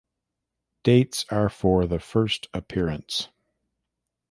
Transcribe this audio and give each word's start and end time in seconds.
Dates 0.81 1.27
are 1.29 1.47
for 1.47 1.85
the 1.85 1.99
first 1.99 2.47
appearance. 2.55 3.27